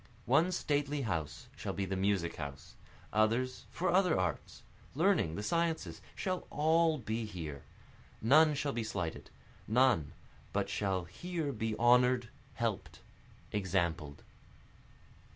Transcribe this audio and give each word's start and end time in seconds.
One 0.25 0.51
stately 0.51 1.03
house 1.03 1.47
shall 1.55 1.73
be 1.73 1.85
the 1.85 1.95
music 1.95 2.37
house, 2.37 2.73
Others 3.13 3.67
for 3.69 3.91
other 3.91 4.17
arts 4.19 4.63
learning, 4.95 5.35
the 5.35 5.43
sciences, 5.43 6.01
shall 6.15 6.47
all 6.49 6.97
be 6.97 7.25
here, 7.25 7.61
None 8.19 8.55
shall 8.55 8.73
be 8.73 8.83
slighted, 8.83 9.29
none 9.67 10.13
but 10.53 10.69
shall 10.69 11.03
here 11.05 11.51
be 11.51 11.75
honor'd, 11.77 12.29
help'd, 12.55 12.97
exampled. 13.51 14.23